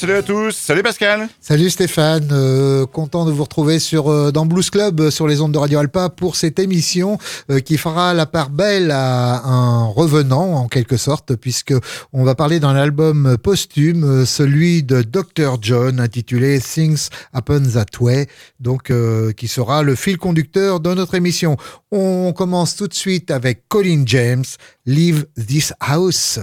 [0.00, 1.28] Salut à tous, salut Pascal.
[1.42, 5.42] Salut Stéphane, euh, content de vous retrouver sur euh, dans Blues Club euh, sur les
[5.42, 7.18] ondes de Radio Alpa pour cette émission
[7.66, 11.74] qui fera la part belle à un revenant en quelque sorte puisque
[12.14, 18.26] on va parler d'un album posthume, celui de Dr John intitulé Things Happen That Way,
[18.58, 18.90] donc
[19.36, 21.58] qui sera le fil conducteur de notre émission.
[21.92, 24.44] On commence tout de suite avec Colin James,
[24.86, 26.40] Leave This House.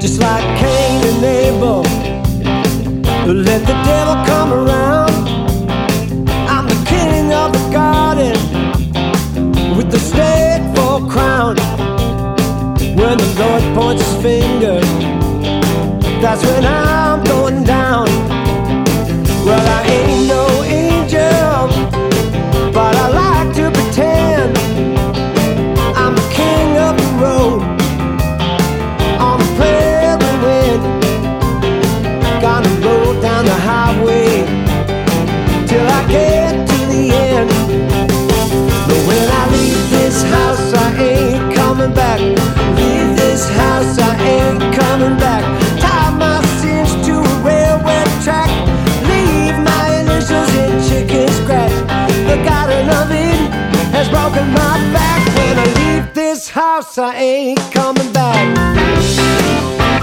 [0.00, 1.82] Just like Cain and Abel,
[3.34, 5.12] let the devil come around.
[6.48, 8.36] I'm the king of the garden
[9.76, 11.56] with the snake for crown.
[12.96, 14.80] When the Lord points his finger,
[16.22, 18.06] that's when I'm going down.
[19.44, 20.49] Well, I ain't no
[56.50, 59.99] house, I ain't coming back.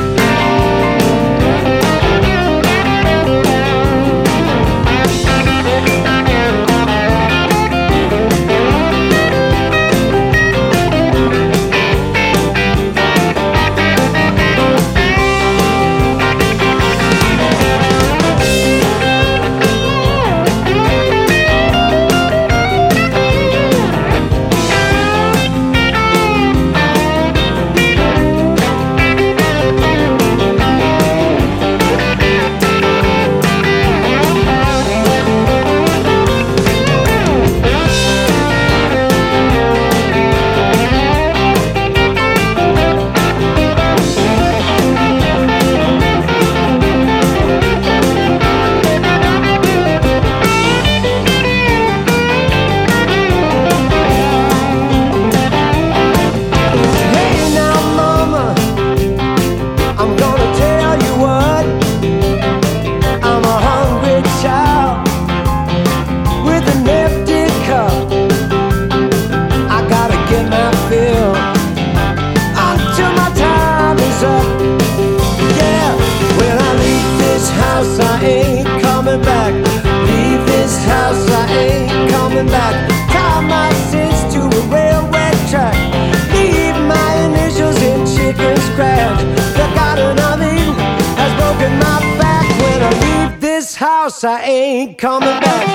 [94.07, 95.67] I ain't coming back.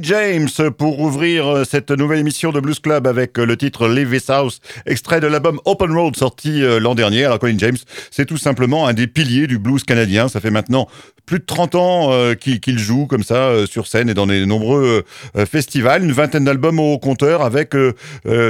[0.00, 0.48] James
[0.78, 4.30] pour ouvrir euh, cette nouvelle émission de Blues Club avec euh, le titre Leave This
[4.30, 7.24] House, extrait de l'album Open Road sorti euh, l'an dernier.
[7.24, 7.76] Alors Colin James,
[8.10, 10.28] c'est tout simplement un des piliers du blues canadien.
[10.28, 10.88] Ça fait maintenant
[11.32, 14.44] plus de 30 ans euh, qu'il joue comme ça euh, sur scène et dans les
[14.44, 15.02] nombreux
[15.34, 16.04] euh, festivals.
[16.04, 17.74] Une vingtaine d'albums au compteur avec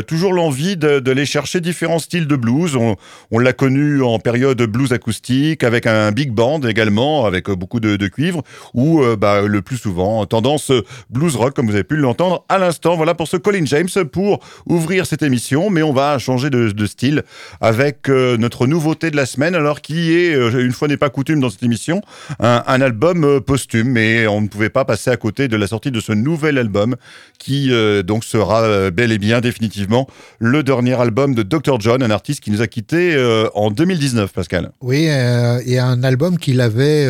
[0.08, 2.76] toujours l'envie les chercher différents styles de blues.
[2.76, 8.06] On, l'a connu en période blues acoustique avec un big band également avec beaucoup de,
[8.08, 8.42] cuivre
[8.74, 10.72] ou bah, le plus souvent tendance
[11.10, 12.96] blues rock comme vous avez pu l'entendre à l'instant.
[12.96, 15.70] Voilà pour ce Colin James pour ouvrir cette émission.
[15.70, 17.22] Mais on va changer de, style
[17.60, 21.50] avec notre nouveauté de la semaine alors qui est, une fois n'est pas coutume dans
[21.50, 22.00] cette émission,
[22.40, 25.90] un album euh, posthume, mais on ne pouvait pas passer à côté de la sortie
[25.90, 26.96] de ce nouvel album
[27.38, 30.08] qui euh, donc sera euh, bel et bien définitivement
[30.38, 31.80] le dernier album de Dr.
[31.80, 33.16] John, un artiste qui nous a quittés
[33.54, 34.72] en 2019, Pascal.
[34.80, 37.06] Oui, et un album qu'il avait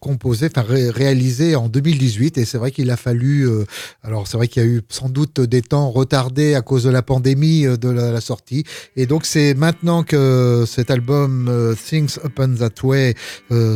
[0.00, 2.38] composé, enfin ré- réalisé en 2018.
[2.38, 3.48] Et c'est vrai qu'il a fallu.
[4.02, 6.90] alors c'est vrai qu'il y a eu sans doute des temps retardés à cause de
[6.90, 8.64] la pandémie de la, la sortie.
[8.96, 11.50] Et donc c'est maintenant que cet album
[11.88, 13.14] Things Upon That Way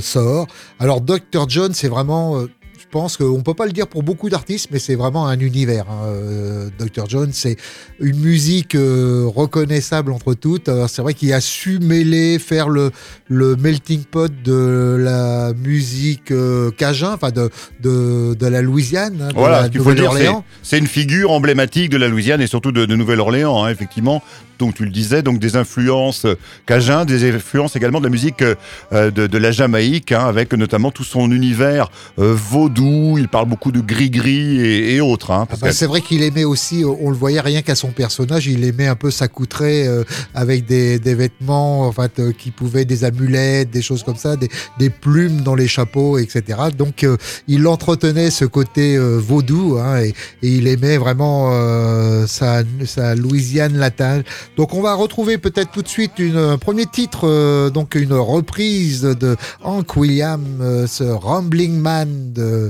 [0.01, 0.47] sort.
[0.81, 1.45] Alors Dr.
[1.49, 2.43] John, c'est vraiment.
[2.93, 5.85] Je pense qu'on peut pas le dire pour beaucoup d'artistes, mais c'est vraiment un univers.
[5.89, 6.07] hein.
[6.07, 7.05] Euh, Dr.
[7.09, 7.57] John, c'est
[8.01, 10.69] une musique euh, reconnaissable entre toutes.
[10.89, 12.91] C'est vrai qu'il a su mêler, faire le,
[13.29, 17.49] le melting pot de la musique euh, cajun, enfin de,
[17.81, 20.45] de, de la Louisiane, hein, de Voilà, la ce qu'il faut dire, c'est Nouvelle-Orléans.
[20.65, 24.21] c'est une figure emblématique de la Louisiane et surtout de, de Nouvelle-Orléans, hein, effectivement.
[24.59, 26.27] Donc tu le disais, donc des influences
[26.67, 30.91] cajun, des influences également de la musique euh, de, de la Jamaïque, hein, avec notamment
[30.91, 32.35] tout son univers euh,
[32.81, 35.31] Il parle beaucoup de gris-gris et, et autres.
[35.31, 38.47] Hein, Ah bah, c'est vrai qu'il aimait aussi, on le voyait rien qu'à son personnage,
[38.47, 40.05] il aimait un peu s'accoutrer euh,
[40.35, 44.37] avec des, des vêtements en fait, euh, qui pouvaient des amulettes, des choses comme ça,
[44.37, 44.49] des,
[44.79, 46.59] des plumes dans les chapeaux, etc.
[46.77, 47.17] Donc euh,
[47.49, 50.09] il entretenait ce côté euh, vaudou hein, et,
[50.43, 54.23] et il aimait vraiment euh, sa, sa Louisiane latine.
[54.57, 58.15] Donc on va retrouver peut-être tout de suite une, un premier titre, euh, donc une
[58.15, 62.70] reprise de Hank Williams, euh, ce Rambling Man de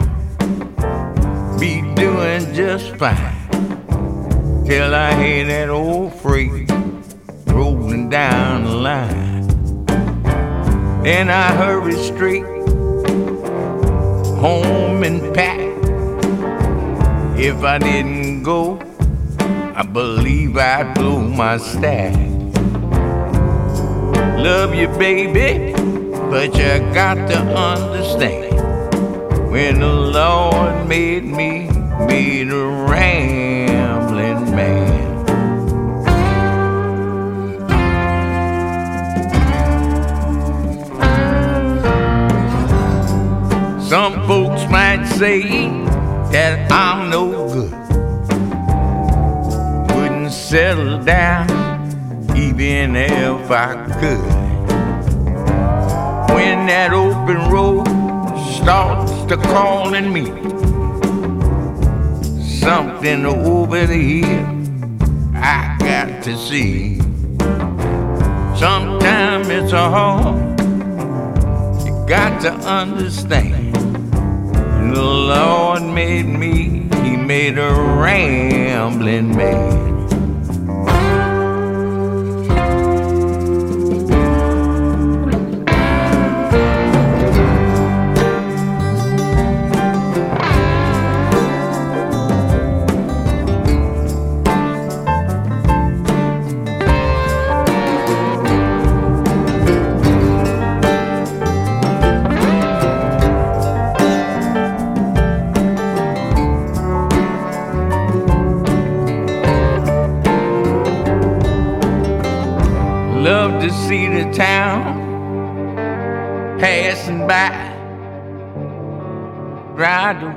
[2.61, 3.49] just fine.
[4.67, 6.69] Till I hear that old freight
[7.47, 9.47] rolling down the line.
[11.01, 12.45] Then I hurry straight
[14.45, 15.59] home and pack.
[17.39, 18.79] If I didn't go,
[19.75, 22.13] I believe I'd blow my stack.
[24.37, 25.73] Love you, baby,
[26.29, 27.39] but you got to
[27.71, 28.53] understand.
[29.49, 31.70] When the Lord made me,
[32.07, 35.01] made a rambling man.
[43.81, 45.41] Some folks might say
[46.31, 47.71] that I'm no good.
[49.95, 51.49] Wouldn't settle down
[52.37, 54.41] even if I could.
[56.33, 57.85] When that open road
[58.55, 60.40] starts to calling me,
[62.61, 64.45] something over here
[65.33, 66.99] I got to see.
[68.55, 70.59] Sometimes it's a hard,
[71.83, 73.75] you got to understand.
[74.93, 79.90] The Lord made me, He made a rambling man.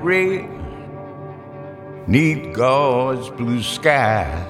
[0.05, 0.47] Red,
[2.07, 4.45] neath God's blue skies.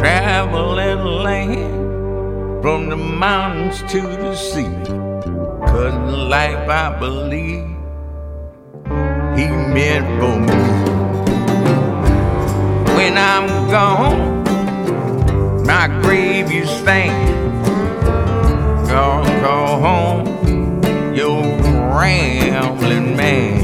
[0.00, 4.64] Travel in land from the mountains to the sea.
[5.68, 7.68] Cause the life I believe
[9.36, 10.60] He meant for me.
[12.96, 14.44] When I'm gone,
[15.66, 17.34] my grave you stand.
[18.88, 20.26] Go, go home,
[21.14, 21.28] you
[21.98, 23.63] rambling man.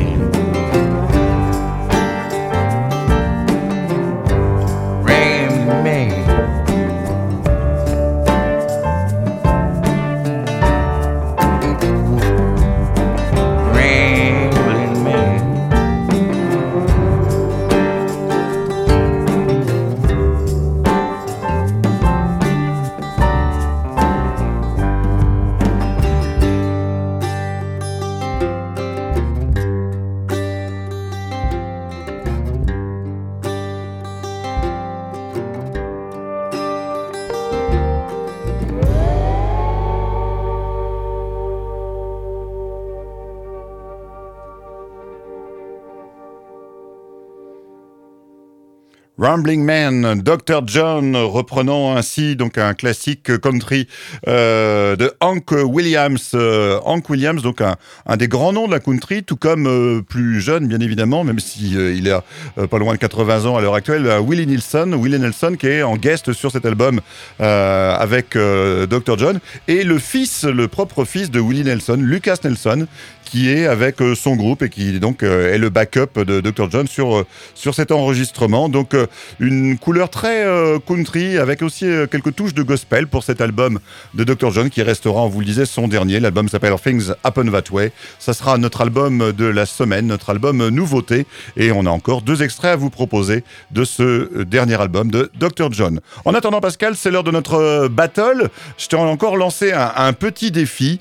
[49.30, 50.62] Rambling Man, Dr.
[50.66, 53.86] John, reprenant ainsi donc un classique country
[54.26, 56.32] euh, de Hank Williams.
[56.34, 60.40] Euh, Hank Williams, donc un, des grands noms de la country, tout comme euh, plus
[60.40, 62.24] jeune, bien évidemment, même si il a
[62.66, 65.94] pas loin de 80 ans à l'heure actuelle, Willie Nelson, Willie Nelson qui est en
[65.94, 67.00] guest sur cet album
[67.38, 69.16] avec Dr.
[69.16, 72.88] John, et le fils, le propre fils de Willie Nelson, Lucas Nelson,
[73.30, 76.68] qui est avec euh, son groupe et qui donc euh, est le backup de Dr.
[76.68, 78.68] John sur, euh, sur cet enregistrement.
[78.68, 78.96] Donc
[79.38, 80.44] une couleur très
[80.86, 83.78] country avec aussi quelques touches de gospel pour cet album
[84.14, 84.50] de Dr.
[84.50, 86.18] John qui restera, on vous le disait, son dernier.
[86.18, 87.92] L'album s'appelle Things Happen That Way.
[88.18, 91.26] Ça sera notre album de la semaine, notre album nouveauté.
[91.56, 95.70] Et on a encore deux extraits à vous proposer de ce dernier album de Dr.
[95.72, 96.00] John.
[96.24, 98.48] En attendant, Pascal, c'est l'heure de notre battle.
[98.78, 100.98] Je t'ai encore lancé un, un petit défi.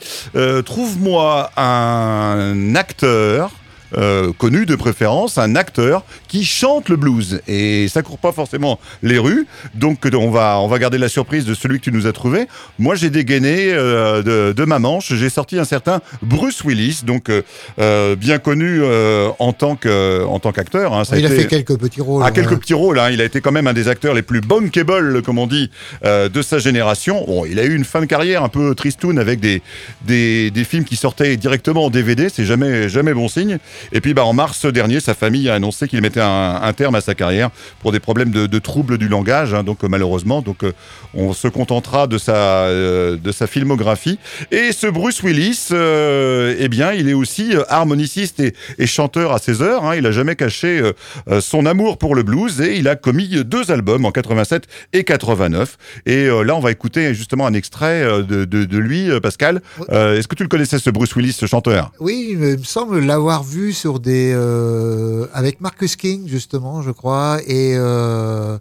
[0.65, 3.51] Trouve-moi un un acteur
[3.97, 7.41] euh, connu de préférence, un acteur qui chante le blues.
[7.47, 9.45] Et ça court pas forcément les rues.
[9.75, 12.47] Donc on va, on va garder la surprise de celui que tu nous as trouvé.
[12.77, 17.29] Moi j'ai dégainé euh, de, de, ma manche, j'ai sorti un certain Bruce Willis, donc
[17.29, 17.41] euh,
[17.79, 20.93] euh bien connu euh, en tant qu'acteur.
[20.93, 21.03] Hein.
[21.11, 21.41] il a, été...
[21.41, 22.23] fait quelques petits rôles.
[22.25, 22.99] Ah, quelques petits rôles.
[22.99, 23.09] Hein.
[23.11, 25.71] Il a été quand même un des acteurs les plus bankable, comme on dit,
[26.03, 27.25] de sa génération.
[27.25, 29.63] Bon, il a eu une fin de carrière un peu tristoun avec des,
[30.05, 32.29] des, des films qui sortaient directement en DVD.
[32.29, 33.57] C'est jamais jamais bon signe.
[33.91, 37.01] Et puis bah, en mars dernier, sa famille a annoncé qu'il mettait un, terme à
[37.01, 37.49] sa carrière
[37.79, 39.53] pour des problèmes de, troubles du langage.
[39.53, 40.73] Hein, donc malheureusement, donc euh,
[41.13, 44.19] on se contentera de sa euh, de sa filmographie.
[44.51, 49.61] Et ce Bruce Willis, euh, eh bien, il est aussi harmoniciste et, chanteur à ses
[49.61, 49.85] heures.
[49.85, 50.81] Hein, il a jamais caché
[51.29, 55.03] euh, son amour pour le blues et il a commis deux albums en 87 et
[55.03, 55.77] 89.
[56.05, 59.61] Et euh, là, on va écouter justement un extrait de, lui, Pascal.
[59.89, 61.91] Est-ce que tu le connaissais, ce Bruce Willis, ce chanteur?
[61.99, 67.39] Oui, il me semble l'avoir vu sur des euh, avec Marcus King justement, je crois,
[67.47, 68.57] et euh,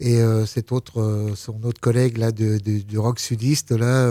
[0.00, 4.06] et euh, cet autre euh, son autre collègue là de, du rock sudiste là,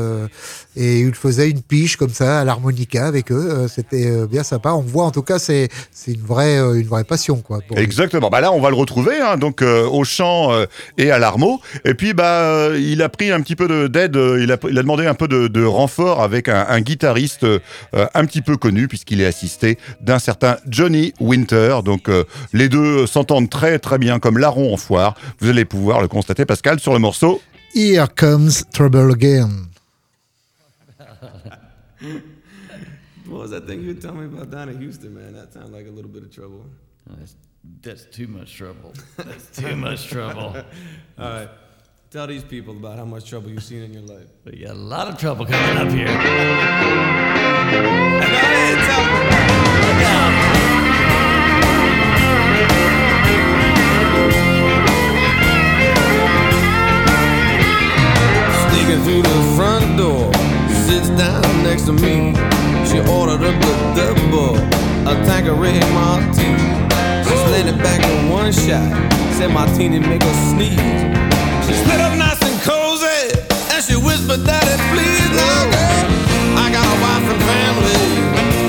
[0.75, 3.67] et il faisait une piche comme ça à l'harmonica avec eux.
[3.67, 4.71] C'était bien sympa.
[4.71, 7.59] On voit en tout cas c'est c'est une vraie une vraie passion quoi.
[7.75, 8.29] Exactement.
[8.29, 10.49] Bah là on va le retrouver hein, donc au chant
[10.97, 11.59] et à l'armo.
[11.85, 14.15] Et puis bah il a pris un petit peu d'aide.
[14.15, 17.45] Il a il a demandé un peu de, renfort avec un, guitariste
[17.93, 21.79] un petit peu connu puisqu'il est assisté d'un certain Johnny Winter.
[21.83, 22.09] Donc
[22.53, 25.15] les deux s'entendent très très bien comme larron en foire.
[25.39, 27.41] Vous allez pouvoir le constater, Pascal, sur le morceau.
[27.73, 29.67] Here comes trouble again.
[33.31, 35.33] What was that thing you were telling me about down in Houston, man?
[35.33, 36.65] That sounded like a little bit of trouble.
[37.09, 37.35] Oh, that's,
[37.81, 38.93] that's too much trouble.
[39.17, 40.55] That's too much trouble.
[41.17, 41.49] All right.
[42.09, 44.27] Tell these people about how much trouble you've seen in your life.
[44.43, 46.07] But you got a lot of trouble coming up here.
[59.03, 60.31] through the front door,
[60.85, 62.33] sits down next to me.
[62.85, 64.57] She ordered up a double,
[65.09, 66.69] a Tanqueray martini.
[67.25, 68.89] She slid it back in one shot,
[69.33, 70.77] said martini make her sneeze.
[71.65, 73.21] She split up nice and cozy,
[73.73, 76.01] and she whispered, Daddy, please, now, girl.
[76.63, 78.60] I got a wife and family.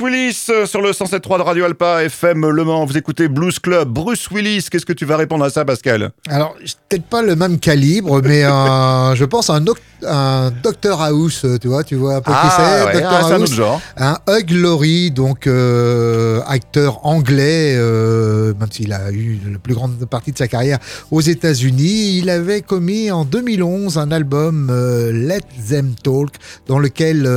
[0.00, 2.86] Bruce Willis euh, sur le 107.3 de Radio Alpa FM Le Mans.
[2.86, 3.90] Vous écoutez Blues Club.
[3.90, 6.12] Bruce Willis, qu'est-ce que tu vas répondre à ça, Pascal?
[6.26, 6.56] Alors,
[6.88, 9.64] peut-être pas le même calibre, mais euh, je pense à un,
[10.06, 13.34] un Dr House, tu vois, tu vois un peu qui c'est, ouais, Dr ah, c'est
[13.34, 13.82] un autre genre.
[13.98, 20.02] Un Hugh Laurie, donc euh, acteur anglais, euh, même s'il a eu la plus grande
[20.06, 20.78] partie de sa carrière
[21.10, 24.72] aux États-Unis, il avait commis en 2011 un album
[25.12, 26.30] Let Them Talk,
[26.66, 27.28] dans lequel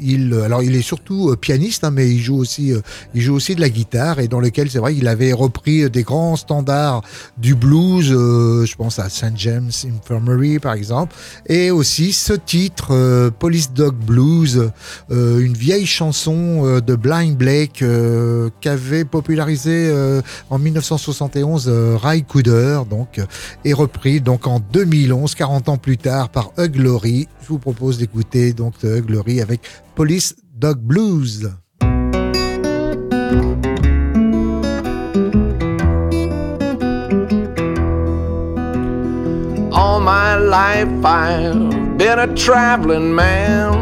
[0.00, 1.36] il, alors il est surtout euh,
[1.82, 2.80] hein, mais il joue aussi, euh,
[3.14, 6.02] il joue aussi de la guitare, et dans lequel c'est vrai il avait repris des
[6.02, 7.02] grands standards
[7.38, 11.14] du blues, euh, je pense à St James Infirmary par exemple,
[11.46, 14.70] et aussi ce titre euh, Police Dog Blues,
[15.10, 21.96] euh, une vieille chanson euh, de Blind Blake euh, qu'avait popularisé euh, en 1971 euh,
[21.96, 23.26] Ray Cooder, donc euh,
[23.64, 27.28] et repris donc en 2011, 40 ans plus tard par Hugh Laurie.
[27.42, 29.60] Je vous propose d'écouter donc Hugh Laurie avec
[29.94, 31.50] Police Dog Blues.
[40.02, 43.72] My life I've been a traveling man.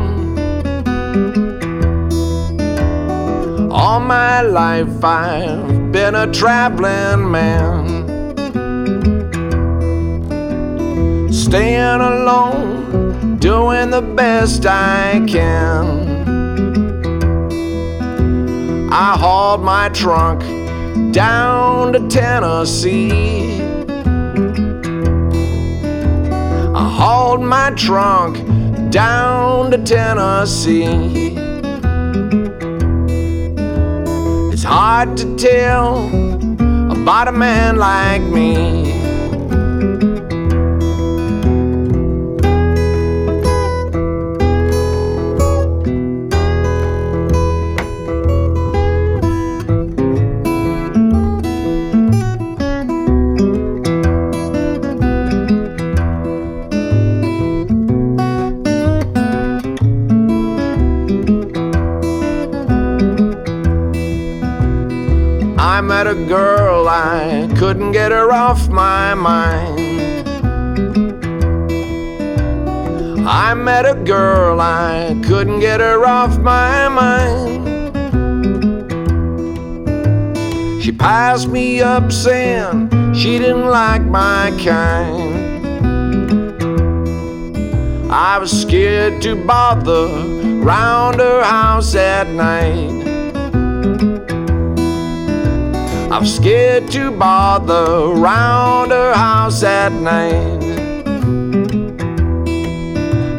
[3.72, 7.86] All my life I've been a traveling man.
[11.32, 16.20] Staying alone, doing the best I can.
[18.92, 20.42] I hauled my trunk
[21.14, 23.59] down to Tennessee.
[27.00, 28.36] Hauled my trunk
[28.90, 31.34] down to Tennessee.
[34.52, 36.08] It's hard to tell
[36.92, 38.89] about a man like me.
[67.92, 70.28] Get her off my mind.
[73.28, 77.66] I met a girl, I couldn't get her off my mind.
[80.80, 85.30] She passed me up saying she didn't like my kind.
[88.12, 90.06] I was scared to bother
[90.62, 92.99] round her house at night.
[96.12, 100.60] I'm scared to bother round her house at night.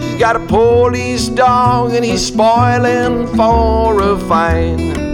[0.01, 5.11] She's got a police dog and he's spoiling for a fight.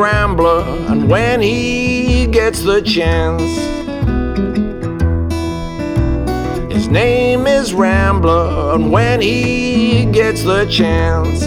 [0.00, 3.42] Rambler, and when he gets the chance,
[6.72, 11.42] his name is Rambler, and when he gets the chance,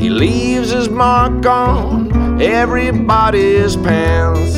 [0.00, 4.56] he leaves his mark on everybody's pants.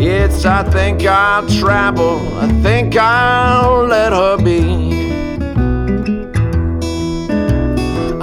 [0.00, 4.83] It's, I think I'll travel, I think I'll let her be.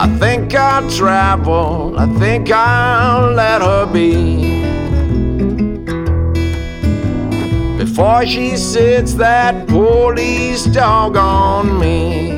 [0.03, 4.63] I think I'll travel, I think I'll let her be.
[7.77, 12.31] Before she sits that police dog on me.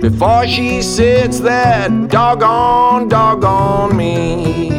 [0.00, 4.77] Before she sits that doggone dog on me.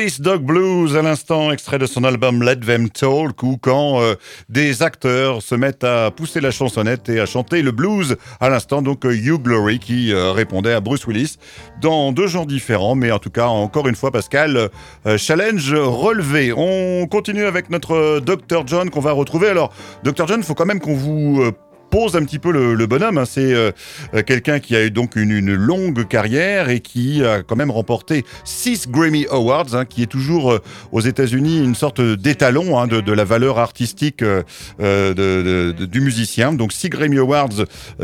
[0.00, 4.14] Police Dog Blues, à l'instant, extrait de son album Let Them Talk, où quand euh,
[4.48, 8.80] des acteurs se mettent à pousser la chansonnette et à chanter le blues, à l'instant,
[8.80, 11.36] donc euh, Hugh Glory qui euh, répondait à Bruce Willis
[11.82, 14.70] dans deux genres différents, mais en tout cas, encore une fois, Pascal,
[15.18, 16.54] challenge relevé.
[16.56, 18.66] On continue avec notre Dr.
[18.66, 19.48] John qu'on va retrouver.
[19.48, 19.70] Alors,
[20.02, 20.26] Dr.
[20.26, 21.52] John, faut quand même qu'on vous
[21.90, 23.18] pose un petit peu le, bonhomme.
[23.18, 23.24] hein.
[23.26, 23.72] C'est euh,
[24.14, 28.24] euh, quelqu'un qui a eu donc une, longue carrière et qui a quand même remporté
[28.44, 33.12] six Grammy Awards, hein, qui est toujours euh, aux États-Unis une sorte d'étalon hein, de,
[33.12, 36.52] la valeur artistique du musicien.
[36.52, 37.48] Donc six Grammy Awards,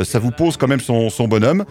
[0.03, 1.65] ça vous pose quand même son, bonhomme.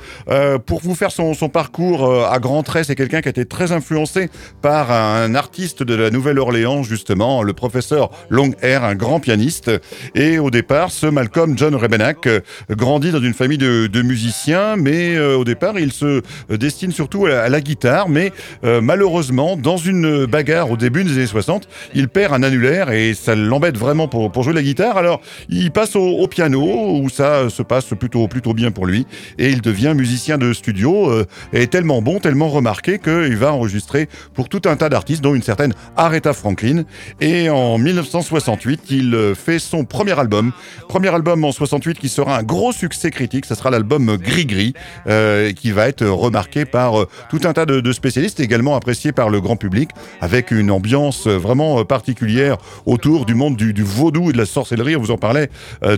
[0.65, 4.29] Pour vous faire son, parcours à grands traits, c'est quelqu'un qui a été très influencé
[4.61, 9.69] par un artiste de la Nouvelle-Orléans, justement, le professeur Longhair, un grand pianiste.
[10.15, 12.39] Et au départ, ce Malcolm John Rebennack euh,
[12.69, 17.49] grandit dans une famille de, musiciens, mais euh, au départ, il se destine surtout à
[17.49, 18.09] la, guitare.
[18.09, 18.31] Mais
[18.63, 23.13] euh, malheureusement, dans une bagarre au début des années 60, il perd un annulaire et
[23.13, 24.97] ça l'embête vraiment pour, jouer la guitare.
[24.97, 29.05] Alors, il passe au, piano, où ça se passe plutôt, plutôt bien pour lui,
[29.37, 34.07] et il devient musicien de studio, euh, et tellement bon, tellement remarqué qu'il va enregistrer
[34.33, 36.83] pour tout un tas d'artistes, dont une certaine Aretha Franklin.
[37.21, 40.51] Et en 1968, il fait son premier album.
[40.87, 43.45] Premier album en 68 qui sera un gros succès critique.
[43.45, 44.73] Ça sera l'album Gris Gris,
[45.07, 49.11] euh, qui va être remarqué par euh, tout un tas de, de spécialistes, également apprécié
[49.11, 49.89] par le grand public,
[50.21, 54.45] avec une ambiance vraiment euh, particulière autour du monde du, du vaudou et de la
[54.45, 54.95] sorcellerie.
[54.95, 55.49] On vous en parlait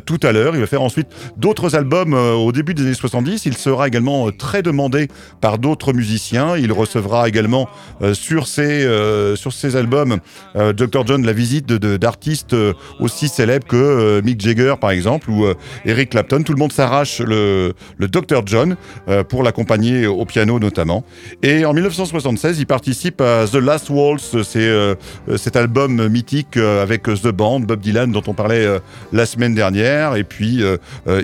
[0.06, 0.56] tout à l'heure.
[0.56, 1.08] Il va faire ensuite
[1.38, 3.46] d'autres albums au début des années 70.
[3.46, 5.08] Il sera également très demandé
[5.42, 6.58] par d'autres musiciens.
[6.58, 7.68] Il recevra également
[8.14, 8.88] sur ses
[9.36, 10.20] sur ses albums
[10.56, 12.56] Dr John la visite d'artistes
[13.00, 15.46] aussi célèbres que Mick Jagger par exemple ou
[15.88, 16.44] Eric Clapton.
[16.44, 18.76] Tout le monde s'arrache le, Dr John
[19.08, 21.04] euh, pour l'accompagner au piano notamment.
[21.42, 24.96] Et en 1976, il participe à The Last Waltz, c'est euh,
[25.38, 28.68] cet album mythique euh, avec The Band, Bob Dylan dont on parlait
[29.14, 30.62] la semaine dernière, et puis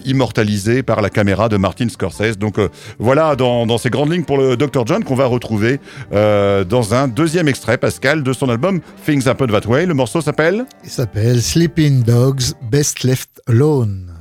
[0.06, 2.38] immortalisé par la caméra de Martin Scorsese.
[2.38, 2.56] Donc
[3.00, 5.80] voilà dans, ces grandes lignes pour le Dr John qu'on va retrouver
[6.12, 9.86] dans un deuxième extrait, Pascal, de son album Things Happen That Way.
[9.86, 14.13] Le morceau s'appelle Il s'appelle Sleeping Dogs Best Left Alone.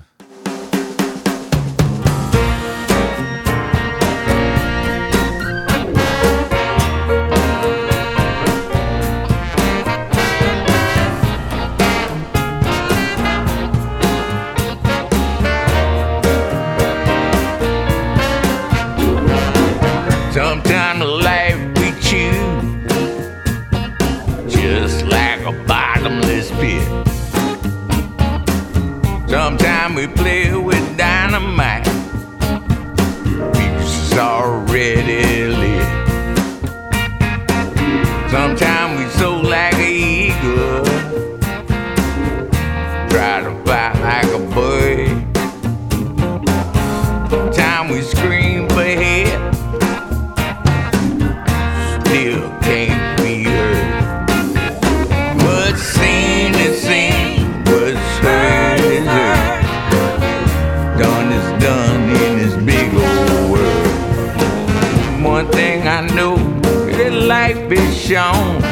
[68.13, 68.63] Jones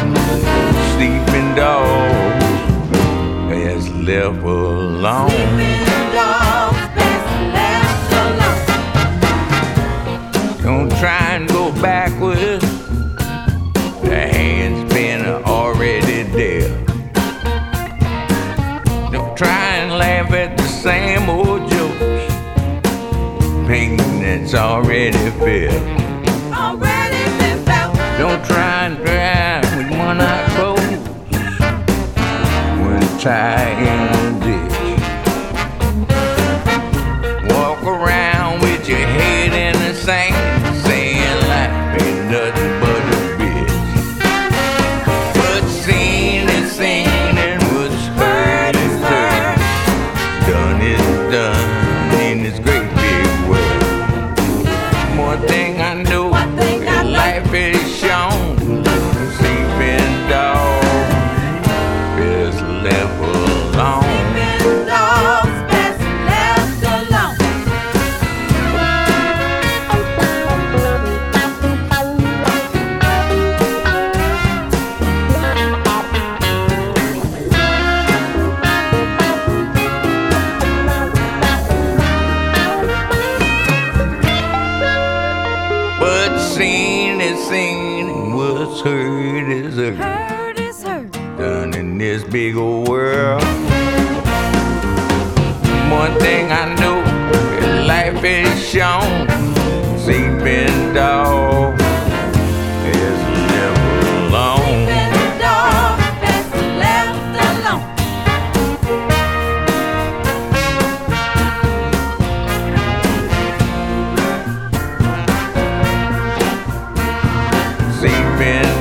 [0.92, 2.44] sleeping dogs
[3.48, 5.69] has left alone.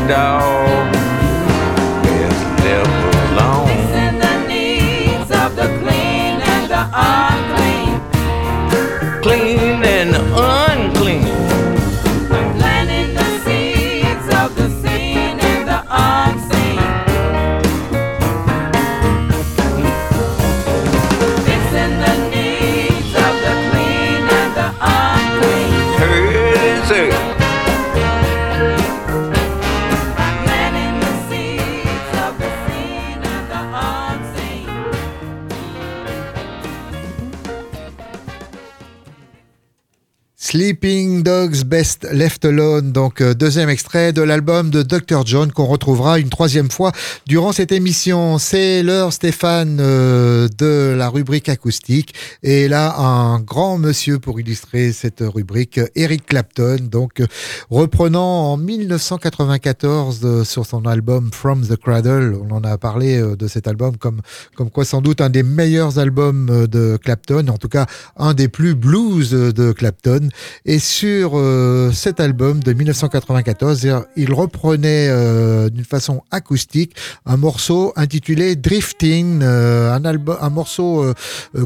[0.09, 0.48] Dog
[40.69, 45.27] Sleeping Dogs Best Left Alone, donc euh, deuxième extrait de l'album de Dr.
[45.27, 46.91] John qu'on retrouvera une troisième fois
[47.27, 48.39] durant cette émission.
[48.39, 54.91] C'est l'heure Stéphane euh, de la rubrique acoustique et là un grand monsieur pour illustrer
[54.91, 57.21] cette rubrique, Eric Clapton, donc
[57.69, 63.47] reprenant en 1994 euh, sur son album From the Cradle, on en a parlé de
[63.47, 64.21] cet album comme,
[64.55, 67.85] comme quoi sans doute un des meilleurs albums de Clapton, en tout cas
[68.17, 70.29] un des plus blues de Clapton.
[70.65, 77.37] Et sur euh, cet album de 1994, euh, il reprenait euh, d'une façon acoustique un
[77.37, 81.05] morceau intitulé Drifting, euh, un, morceau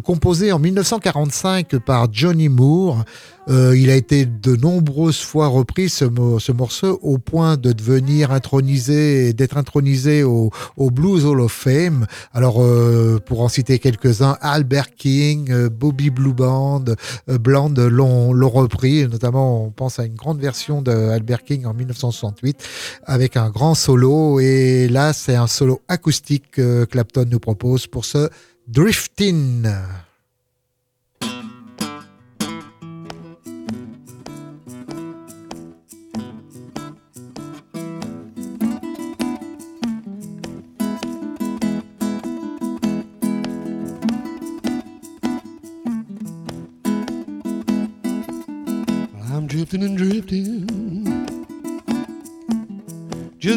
[0.03, 3.03] composé en 1945 par Johnny Moore.
[3.49, 6.05] Euh, il a été de nombreuses fois repris ce,
[6.39, 12.05] ce morceau au point de devenir intronisé, d'être intronisé au, au Blues Hall of Fame.
[12.33, 16.85] Alors, euh, pour en citer quelques-uns, Albert King, euh, Bobby Blue Band,
[17.29, 19.07] euh, Bland l'ont repris.
[19.07, 22.63] Notamment, on pense à une grande version d'Albert King en 1968
[23.05, 24.39] avec un grand solo.
[24.39, 28.29] Et là, c'est un solo acoustique que Clapton nous propose pour ce
[28.67, 29.67] Drifting.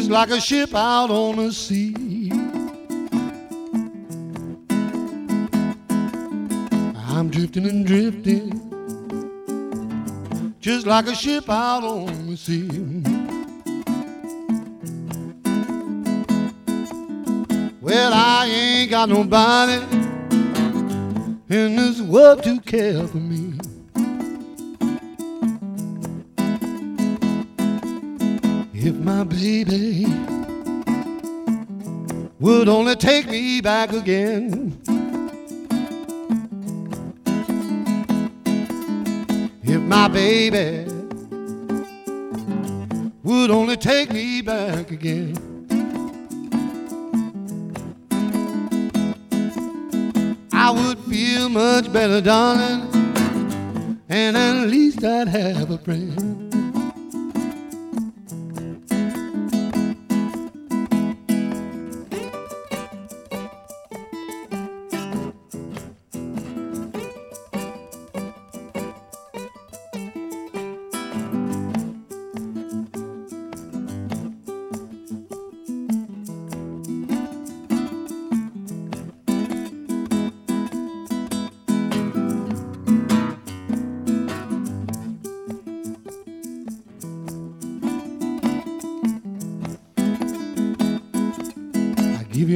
[0.09, 2.31] Like a ship out on the sea.
[7.09, 8.51] I'm drifting and drifting,
[10.59, 12.67] just like a ship out on the sea.
[17.81, 19.81] Well, I ain't got nobody
[21.49, 23.46] in this world to care for me.
[29.17, 30.05] My baby
[32.39, 34.79] would only take me back again.
[39.63, 40.85] If my baby
[43.23, 45.35] would only take me back again.
[50.53, 52.83] I would feel much better, darling,
[54.09, 56.46] and at least I'd have a friend.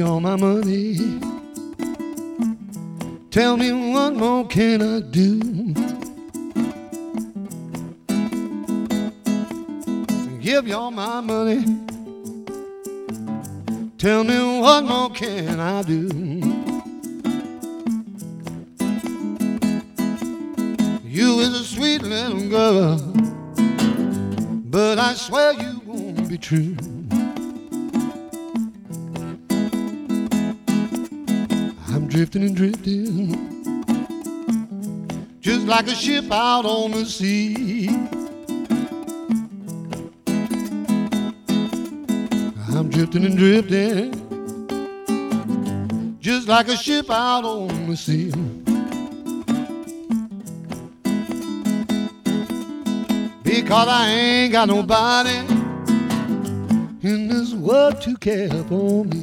[0.02, 0.96] All my money.
[3.30, 5.40] Tell me what more can I do?
[10.40, 11.64] Give you all my money.
[13.98, 16.21] Tell me what more can I do?
[35.82, 37.88] Like a ship out on the sea.
[42.68, 44.12] I'm drifting and drifting,
[46.20, 48.30] just like a ship out on the sea.
[53.42, 55.38] Because I ain't got nobody
[57.02, 59.21] in this world to care for me.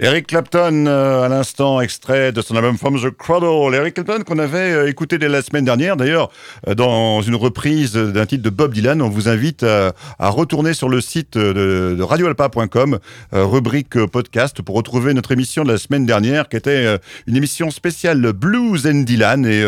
[0.00, 3.72] Eric Clapton, euh, à l'instant, extrait de son album From the Cradle.
[3.76, 6.32] Eric Clapton qu'on avait euh, écouté dès la semaine dernière, d'ailleurs,
[6.66, 9.00] euh, dans une reprise d'un titre de Bob Dylan.
[9.00, 12.98] On vous invite à, retourner sur le site de, radioalpa.com,
[13.32, 18.32] rubrique podcast, pour retrouver notre émission de la semaine dernière, qui était une émission spéciale
[18.32, 19.46] Blues and Dylan.
[19.46, 19.64] Et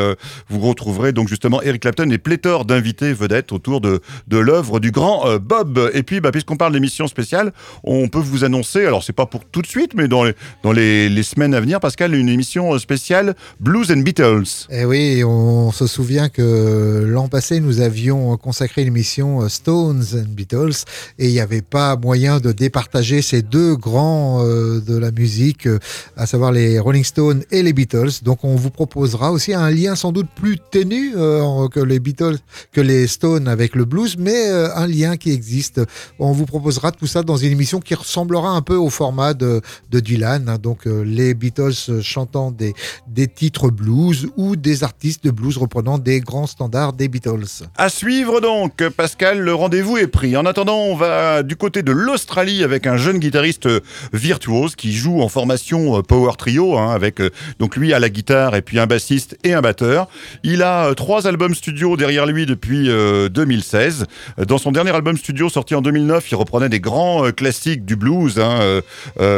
[0.48, 4.90] vous retrouverez donc justement Eric Clapton et pléthore d'invités vedettes autour de, de l'œuvre du
[4.90, 5.90] grand Bob.
[5.94, 7.52] Et puis, bah, puisqu'on parle d'émission spéciale,
[7.84, 10.15] on peut vous annoncer, alors c'est pas pour tout de suite, mais dans
[10.62, 14.66] dans les, semaines à venir, Pascal, une émission spéciale Blues and Beatles.
[14.70, 20.84] Eh oui, on se souvient que l'an passé, nous avions consacré l'émission Stones and Beatles
[21.18, 25.66] et il n'y avait pas moyen de départager ces deux grands euh, de la musique,
[25.66, 25.78] euh,
[26.16, 28.22] à savoir les Rolling Stones et les Beatles.
[28.22, 32.38] Donc on vous proposera aussi un lien sans doute plus ténu euh, que les Beatles,
[32.72, 35.80] que les Stones avec le blues, mais un lien qui existe.
[36.18, 39.60] On vous proposera tout ça dans une émission qui ressemblera un peu au format de
[40.06, 40.58] Dylan, hein.
[40.62, 42.74] donc euh, les Beatles euh, chantant des,
[43.08, 47.66] des titres blues ou des artistes de blues reprenant des grands standards des Beatles.
[47.76, 50.36] À suivre donc, Pascal, le rendez-vous est pris.
[50.36, 53.80] En attendant, on va du côté de l'Australie avec un jeune guitariste euh,
[54.12, 57.20] virtuose qui joue en formation power trio, hein, avec
[57.58, 60.08] donc lui à la guitare et puis un bassiste et un batteur.
[60.44, 64.06] Il a trois albums studio derrière lui depuis euh, 2016.
[64.46, 68.38] Dans son dernier album studio sorti en 2009, il reprenait des grands classiques du blues,
[68.38, 68.80] hein,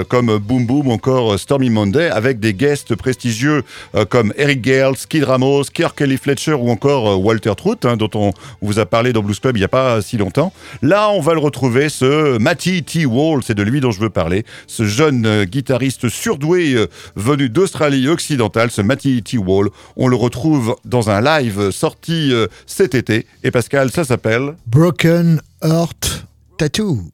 [0.09, 3.63] comme Boom Boom ou encore euh, Stormy Monday, avec des guests prestigieux
[3.95, 7.97] euh, comme Eric Gale, Skid Ramos, Kirk Kelly Fletcher ou encore euh, Walter Trout, hein,
[7.97, 8.33] dont on
[8.63, 10.53] vous a parlé dans Blues Club il n'y a pas si longtemps.
[10.83, 13.07] Là, on va le retrouver, ce Matty T.
[13.07, 16.87] Wall, c'est de lui dont je veux parler, ce jeune guitariste surdoué
[17.17, 19.39] venu d'Australie occidentale, ce Matty T.
[19.39, 19.69] Wall.
[19.97, 22.33] On le retrouve dans un live sorti
[22.67, 23.27] cet été.
[23.45, 26.27] Et Pascal, ça s'appelle Broken Heart
[26.59, 27.11] Tattoo.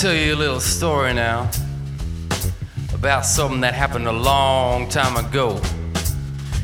[0.00, 1.50] Tell you a little story now
[2.94, 5.60] about something that happened a long time ago.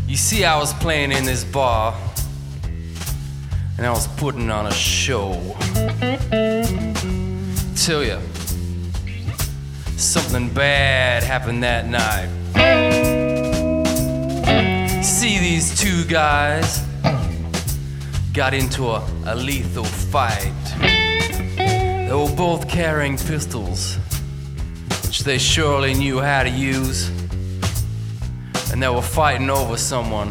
[0.06, 1.98] You see, I was playing in this bar
[3.76, 5.32] and I was putting on a show.
[7.74, 8.20] Tell you,
[9.96, 12.30] something bad happened that night.
[15.02, 16.84] See, these two guys
[18.32, 20.63] got into a, a lethal fight.
[22.14, 23.96] They were both carrying pistols,
[25.02, 27.08] which they surely knew how to use.
[28.70, 30.30] And they were fighting over someone.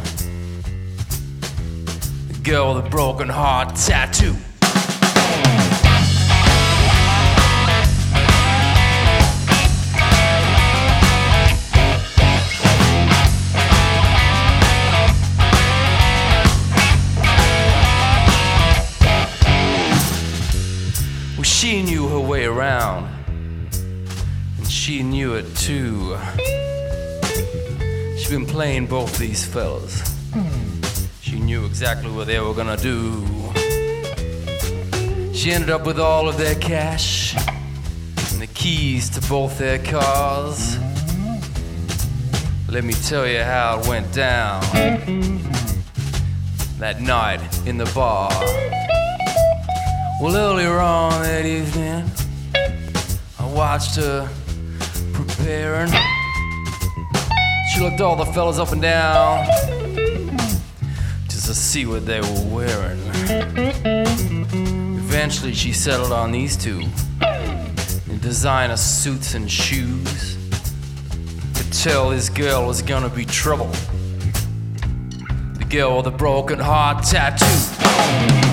[2.30, 4.34] The girl with a broken heart tattoo.
[24.94, 26.16] She knew it too.
[28.16, 30.04] She'd been playing both these fellas.
[31.20, 33.26] She knew exactly what they were gonna do.
[35.34, 40.78] She ended up with all of their cash and the keys to both their cars.
[42.70, 44.62] Let me tell you how it went down
[46.78, 48.30] that night in the bar.
[50.22, 52.04] Well, earlier on that evening,
[53.40, 54.30] I watched her
[55.44, 55.92] preparing.
[57.74, 59.46] She looked all the fellas up and down
[61.28, 63.00] just to see what they were wearing.
[64.98, 66.84] Eventually, she settled on these two
[68.22, 70.38] designer suits and shoes.
[71.56, 73.72] Could tell this girl was gonna be trouble.
[75.58, 78.53] The girl with a broken heart tattoo.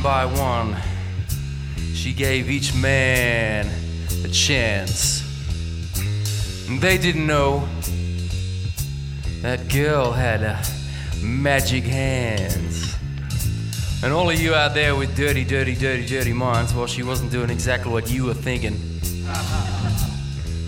[0.00, 0.76] One by one,
[1.92, 3.68] she gave each man
[4.24, 5.20] a chance.
[6.66, 7.68] And they didn't know
[9.42, 10.56] that girl had uh,
[11.22, 12.96] magic hands.
[14.02, 17.30] And all of you out there with dirty, dirty, dirty, dirty minds, well, she wasn't
[17.30, 18.78] doing exactly what you were thinking.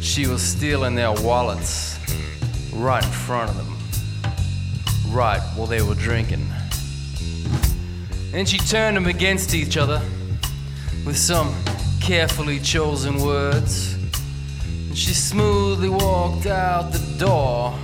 [0.02, 1.98] She was stealing their wallets
[2.74, 6.46] right in front of them, right while they were drinking.
[8.34, 10.00] And she turned them against each other
[11.04, 11.54] with some
[12.00, 13.94] carefully chosen words.
[14.64, 17.78] And she smoothly walked out the door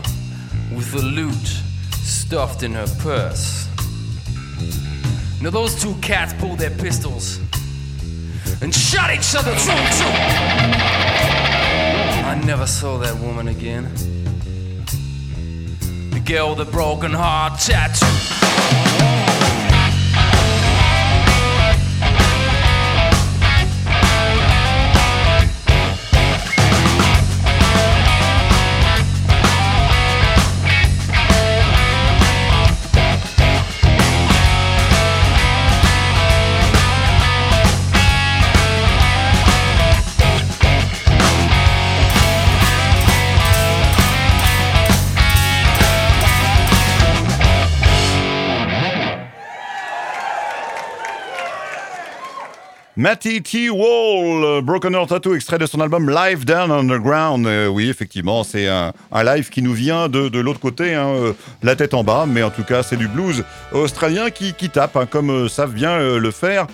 [0.74, 1.34] with the loot
[1.92, 3.68] stuffed in her purse.
[5.40, 7.38] Now, those two cats pulled their pistols
[8.60, 9.74] and shot each other through.
[12.24, 13.84] I never saw that woman again.
[16.10, 19.27] The girl with the broken heart tattoo.
[52.98, 53.70] Matty T.
[53.70, 57.46] Wall, euh, Broken Heart Tattoo, extrait de son album Live Down Underground.
[57.46, 61.32] Euh, oui, effectivement, c'est un, live qui nous vient de, de l'autre côté, hein, euh,
[61.62, 64.96] la tête en bas, mais en tout cas, c'est du blues australien qui, qui tape,
[64.96, 66.66] hein, comme savent bien le faire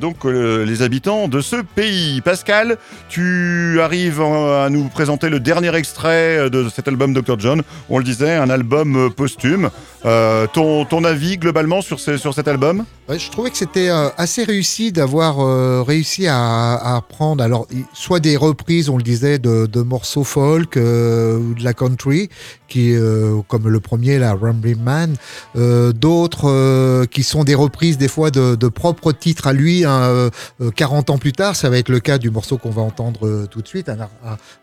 [0.00, 2.20] donc les habitants de ce pays.
[2.20, 2.76] Pascal,
[3.08, 7.38] tu arrives à nous présenter le dernier extrait de cet album Dr.
[7.38, 7.62] John.
[7.88, 9.70] On le disait, un album posthume.
[10.02, 12.84] Ton, ton avis globalement sur, sur cet album?
[13.08, 18.36] Je trouvais que c'était assez réussi d'avoir euh, réussi à, à prendre alors soit des
[18.36, 22.28] reprises, on le disait, de, morceaux folk euh, ou de la country,
[22.68, 25.14] qui euh, comme le premier, la Rambling Man,
[25.54, 29.84] d'autres qui sont des reprises des fois de, propres titres à lui.
[29.84, 30.30] hein, euh,
[30.60, 33.46] euh, 40 ans plus tard, ça va être le cas du morceau qu'on va entendre
[33.50, 33.90] tout de suite,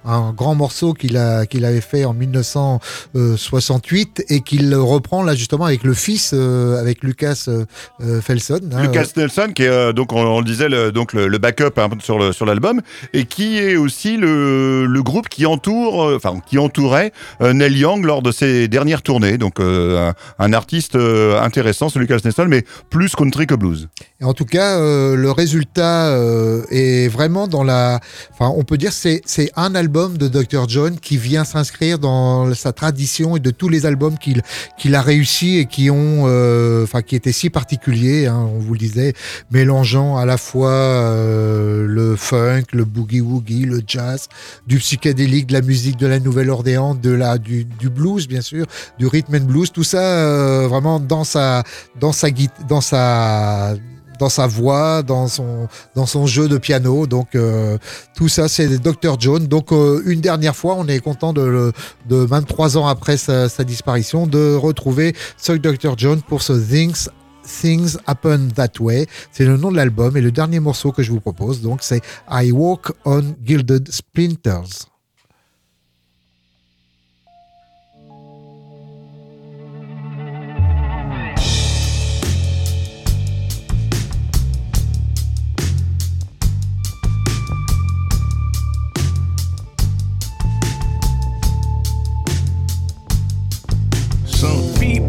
[0.05, 1.19] un, grand morceau qu'il
[1.49, 7.45] qu'il avait fait en 1968 et qu'il reprend là justement avec le fils, avec Lucas
[8.21, 8.59] Felson.
[8.73, 11.89] hein, Lucas Nelson, qui est donc on, on le disait le, donc le, backup hein,
[11.99, 12.81] sur l'album
[13.13, 17.11] et qui est aussi le, groupe qui entoure, euh, enfin qui entourait
[17.41, 19.37] euh, Neil Young lors de ses dernières tournées.
[19.37, 23.89] Donc euh, un, artiste euh, intéressant, ce Lucas Nelson, mais plus country que blues.
[24.21, 27.99] En tout cas, euh, le résultat euh, est vraiment dans la.
[28.31, 32.53] Enfin, on peut dire c'est c'est un album de Dr John qui vient s'inscrire dans
[32.53, 34.43] sa tradition et de tous les albums qu'il
[34.77, 38.27] qu'il a réussi et qui ont, euh, enfin, qui étaient si particuliers.
[38.27, 39.13] hein, on vous le disait,
[39.49, 44.27] mélangeant à la fois euh, le funk, le boogie woogie, le jazz,
[44.67, 48.65] du psychédélique, de la musique de la Nouvelle-Orléans, de la du, du blues bien sûr,
[48.99, 51.63] du rhythm and blues, tout ça euh, vraiment dans sa
[51.99, 52.27] dans sa
[52.69, 53.73] dans sa
[54.21, 57.07] dans sa voix, dans son dans son jeu de piano.
[57.07, 57.77] Donc euh,
[58.15, 59.47] tout ça c'est Dr John.
[59.47, 61.73] Donc euh, une dernière fois, on est content de,
[62.07, 67.09] de 23 ans après sa, sa disparition de retrouver ce Dr John pour ce Things
[67.43, 69.07] Things Happen That Way.
[69.31, 71.61] C'est le nom de l'album et le dernier morceau que je vous propose.
[71.61, 74.90] Donc c'est I Walk on Gilded Splinters.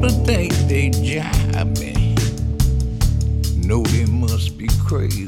[0.03, 2.15] People think they jive me.
[3.65, 5.27] No, they must be crazy.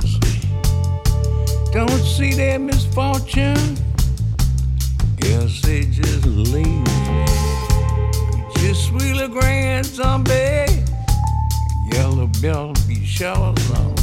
[1.72, 3.77] Don't see their misfortune.
[5.16, 6.83] Guess they just lazy.
[8.57, 10.66] Just wheel a grand zombie.
[11.93, 13.95] Yellow bell be sure some.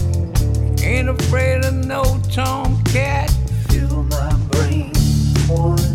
[0.82, 3.30] Ain't afraid of no tomcat.
[3.70, 4.94] Fill my brain,
[5.48, 5.94] boys.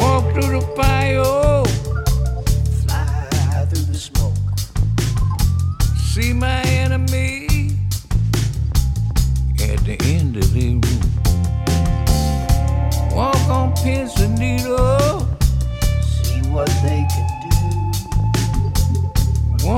[0.00, 1.43] Walk through the fire.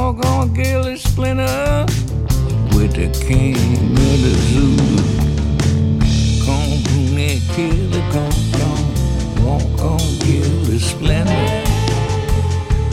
[0.07, 0.13] Do.
[0.13, 1.87] Walk on Gilly Splinter
[2.75, 4.77] with the king of the zoo.
[6.45, 6.83] Come
[7.15, 9.45] that killer, come, come.
[9.45, 11.65] Walk on Gilly Splinter.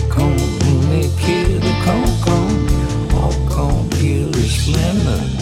[0.09, 2.53] Come that killer, come, come.
[3.15, 5.32] Walk on Gilly Splinter.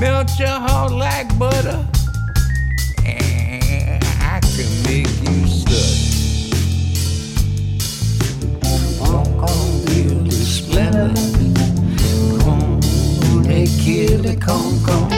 [0.00, 1.84] Melt your heart like butter.
[3.04, 6.18] And I can make you stutter.
[9.00, 11.12] Walk on through the splendor.
[12.44, 12.80] Come,
[13.42, 15.08] they kill come, come.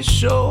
[0.03, 0.42] show.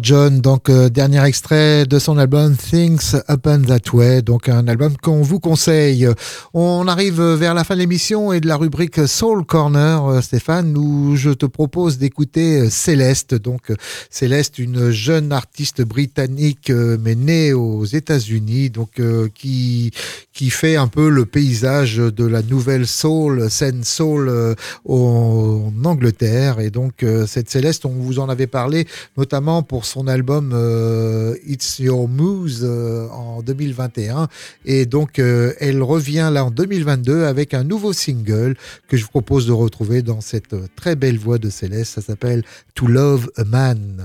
[0.00, 4.96] John, donc euh, dernier extrait de son album Things Happen That Way, donc un album
[4.96, 6.08] qu'on vous conseille.
[6.54, 10.74] On arrive vers la fin de l'émission et de la rubrique Soul Corner, euh, Stéphane,
[10.76, 13.34] où je te propose d'écouter euh, Céleste.
[13.34, 13.72] Donc
[14.08, 19.00] Céleste, une jeune artiste britannique mais née aux États-Unis, donc
[19.34, 19.90] qui
[20.32, 24.56] qui fait un peu le paysage de la nouvelle soul, scène soul
[24.88, 26.60] en Angleterre.
[26.60, 31.80] Et donc cette Céleste, on vous en avait parlé notamment pour son album euh, It's
[31.80, 34.28] Your Muse euh, en 2021.
[34.64, 38.54] Et donc, euh, elle revient là en 2022 avec un nouveau single
[38.86, 41.94] que je vous propose de retrouver dans cette très belle voix de Céleste.
[41.94, 42.44] Ça s'appelle
[42.76, 44.04] To Love a Man.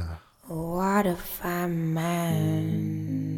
[0.50, 3.30] What a fine man.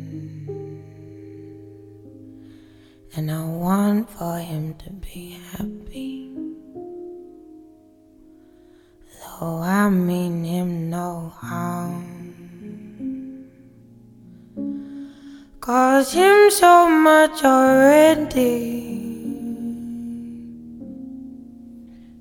[3.18, 6.30] And I want for him to be happy.
[9.42, 12.21] Though I mean him no harm.
[15.62, 18.98] Cause him so much already.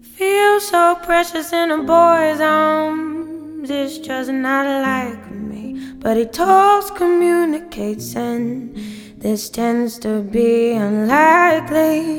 [0.02, 3.70] Feel so precious in a boy's arms.
[3.70, 5.94] It's just not like me.
[6.00, 8.76] But he talks, communicates, and
[9.16, 12.10] this tends to be unlikely.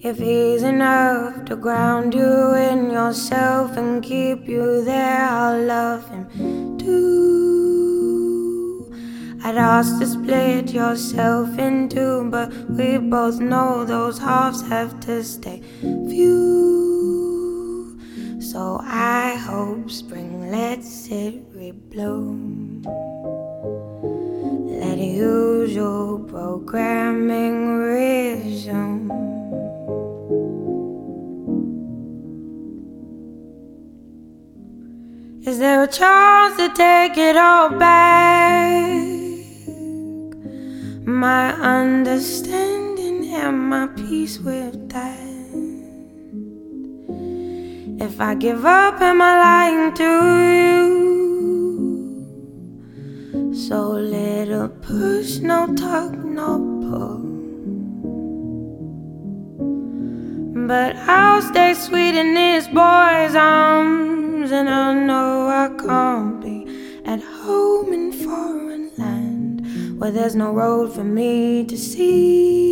[0.00, 6.78] If he's enough to ground you in yourself and keep you there, I'll love him
[6.78, 7.45] too.
[9.46, 15.22] I'd ask to split yourself in two, but we both know those halves have to
[15.22, 15.62] stay
[16.10, 17.96] few.
[18.40, 22.84] So I hope spring lets it rebloom.
[24.80, 29.12] Let usual programming resume.
[35.46, 39.05] Is there a chance to take it all back?
[41.08, 45.20] My understanding and my peace with that.
[48.04, 50.02] If I give up, am I lying to
[53.38, 53.54] you?
[53.54, 57.22] So little push, no tug, no pull.
[60.66, 66.66] But I'll stay sweet in this boy's arms, and I know I can't be
[67.04, 68.65] at home in foreign
[70.06, 72.62] where there's no road for me to see.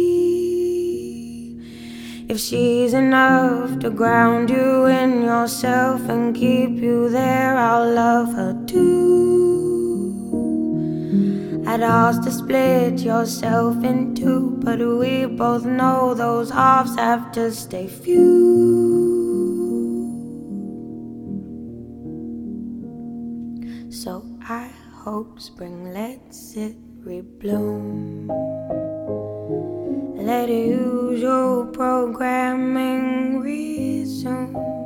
[2.29, 8.55] If she's enough to ground you in yourself and keep you there, I'll love her
[8.69, 8.85] too.
[11.67, 17.51] I'd ask to split yourself in two, but we both know those halves have to
[17.51, 18.31] stay few.
[23.91, 28.29] So I hope spring lets it rebloom.
[30.17, 34.84] Let usual programming resume.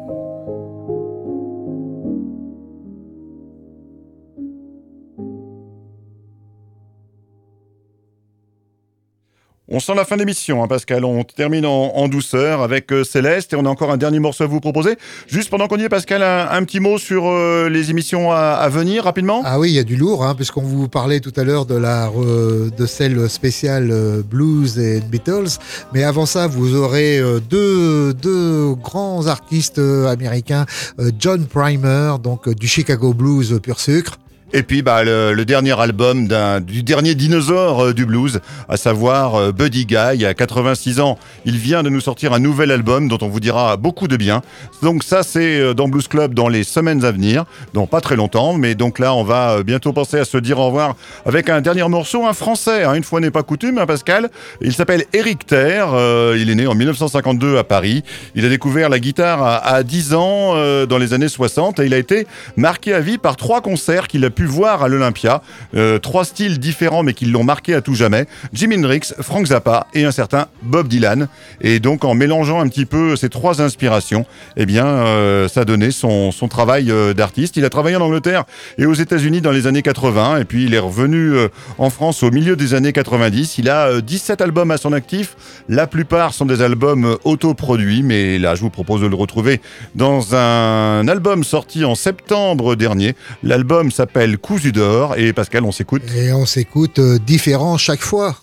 [9.71, 11.05] On sent la fin de l'émission, hein, Pascal.
[11.05, 14.47] On termine en, douceur avec euh, Céleste et on a encore un dernier morceau à
[14.47, 14.97] vous proposer.
[15.27, 19.05] Juste pendant qu'on y est, Pascal, un, petit mot sur euh, les émissions à, venir
[19.05, 19.43] rapidement?
[19.45, 21.75] Ah oui, il y a du lourd, hein, puisqu'on vous parlait tout à l'heure de
[21.75, 25.59] la de celle spéciale euh, Blues et Beatles.
[25.93, 30.65] Mais avant ça, vous aurez deux, deux grands artistes américains,
[31.19, 34.19] John Primer, donc du Chicago Blues pur sucre.
[34.55, 36.27] Et puis bah, le, dernier album
[36.63, 41.19] du dernier dinosaure euh, du blues, à savoir euh, Buddy Guy, à 86 ans.
[41.45, 44.41] Il vient de nous sortir un nouvel album dont on vous dira beaucoup de bien.
[44.83, 47.45] Donc ça c'est euh, dans Blues Club dans les semaines à venir,
[47.75, 48.55] dans pas très longtemps.
[48.55, 50.97] Mais donc là on va bientôt penser à se dire au revoir
[51.27, 52.85] avec un dernier morceau, un français.
[52.85, 54.31] hein, une fois n'est pas coutume, hein, Pascal.
[54.63, 55.89] Il s'appelle Eric Terre.
[56.37, 58.03] il est né en 1952 à Paris.
[58.35, 60.55] Il a découvert la guitare à, à 10 ans
[60.87, 62.27] dans les années 60 et il a été
[62.57, 65.43] marqué à vie par trois concerts qu'il a pu voir à l'Olympia.
[65.75, 68.27] Euh, trois styles différents mais qui l'ont marqué à tout jamais.
[68.53, 71.27] Jimi Hendrix, Frank Zappa et un certain Bob Dylan.
[71.61, 74.27] Et donc en mélangeant un petit peu ces trois inspirations,
[74.57, 77.57] eh bien euh, ça donnait son, son travail euh, d'artiste.
[77.57, 78.45] Il a travaillé en Angleterre
[78.79, 81.33] et aux États-Unis dans les années 80 et puis il est revenu
[81.79, 83.59] en France au milieu des années 90.
[83.59, 85.35] Il a euh, 17 albums à son actif.
[85.69, 89.61] La plupart sont des albums autoproduits, mais là je vous propose de le retrouver
[89.97, 93.17] dans un album sorti en septembre dernier.
[93.43, 96.03] L'album s'appelle Cousu d'or et Pascal, on s'écoute.
[96.15, 98.37] Et on s'écoute euh, différent chaque fois.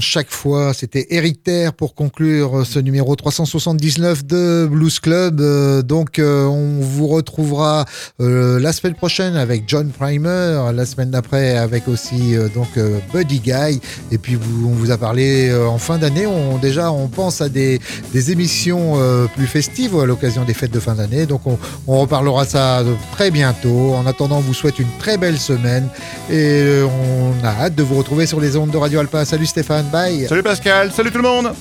[0.00, 0.72] Chaque fois.
[0.72, 5.42] C'était Eric Terre pour conclure ce numéro 379 de Blues Club.
[5.42, 7.84] Euh, donc, euh, on vous retrouvera
[8.20, 13.00] euh, la semaine prochaine avec John Primer, la semaine d'après avec aussi euh, donc euh,
[13.12, 13.80] Buddy Guy.
[14.10, 16.26] Et puis, on vous a parlé euh, en fin d'année.
[16.26, 17.80] On déjà, on pense à des,
[18.14, 21.26] des émissions euh, plus festives à l'occasion des fêtes de fin d'année.
[21.26, 22.82] Donc, on, on reparlera ça
[23.12, 23.92] très bientôt.
[23.92, 25.86] En attendant, on vous souhaite une très belle semaine
[26.30, 29.26] et euh, on a hâte de vous retrouver sur les ondes de Radio Alpa.
[29.26, 30.26] Salut Stéphane, bye.
[30.28, 31.52] Salut Pascal, salut tout le monde